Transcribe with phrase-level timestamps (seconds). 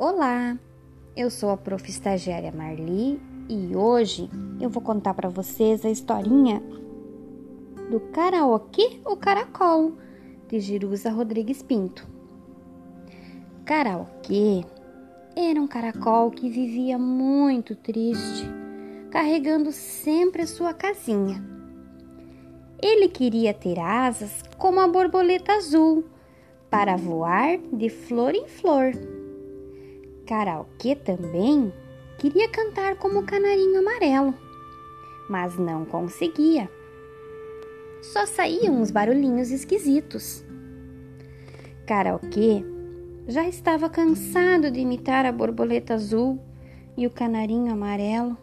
[0.00, 0.56] Olá,
[1.16, 1.90] eu sou a prof.
[1.90, 6.62] estagiária Marli e hoje eu vou contar para vocês a historinha
[7.90, 9.94] do karaokê ou caracol
[10.46, 12.06] de Jerusa Rodrigues Pinto.
[13.64, 14.64] Karaokê
[15.34, 18.48] era um caracol que vivia muito triste,
[19.10, 21.44] carregando sempre a sua casinha.
[22.80, 26.04] Ele queria ter asas como a borboleta azul
[26.70, 28.92] para voar de flor em flor
[30.28, 31.72] Karaokê também
[32.18, 34.34] queria cantar como o canarinho amarelo,
[35.26, 36.70] mas não conseguia.
[38.02, 40.44] Só saíam uns barulhinhos esquisitos.
[41.86, 42.62] Karaokê
[43.26, 46.38] já estava cansado de imitar a borboleta azul
[46.94, 48.36] e o canarinho amarelo.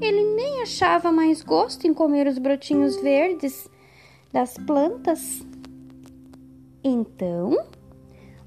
[0.00, 3.68] Ele nem achava mais gosto em comer os brotinhos verdes
[4.32, 5.44] das plantas.
[6.84, 7.58] Então,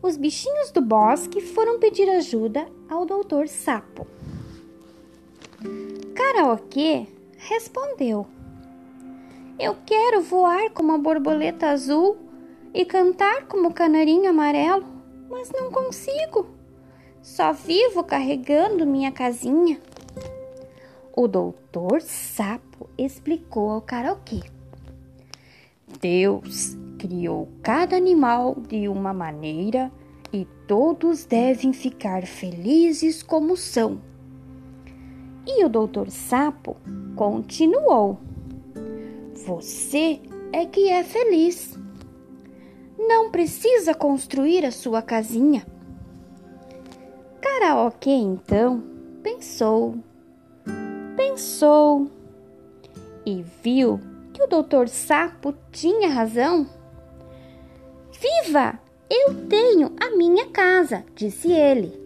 [0.02, 4.08] os bichinhos do bosque foram pedir ajuda ao doutor Sapo.
[6.16, 8.26] Karaokê respondeu:
[9.60, 12.18] Eu quero voar como a borboleta azul
[12.74, 14.86] e cantar como o canarinho amarelo,
[15.30, 16.48] mas não consigo.
[17.22, 19.82] Só vivo carregando minha casinha.
[21.14, 24.42] O doutor Sapo explicou ao karaokê.
[26.00, 29.90] Deus criou cada animal de uma maneira
[30.32, 34.02] e todos devem ficar felizes como são.
[35.48, 36.76] E o doutor Sapo
[37.16, 38.20] continuou:
[39.48, 40.20] Você
[40.52, 41.80] é que é feliz.
[42.98, 45.66] Não precisa construir a sua casinha.
[47.42, 48.84] Karaokê então
[49.24, 49.96] pensou,
[51.16, 52.12] pensou
[53.26, 54.00] e viu
[54.34, 56.79] que o doutor Sapo tinha razão.
[58.20, 58.78] Viva!
[59.10, 61.98] Eu tenho a minha casa, disse ele.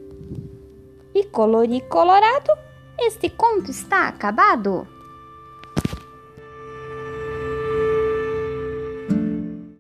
[1.16, 2.52] E colori colorado,
[3.00, 4.88] este conto está acabado.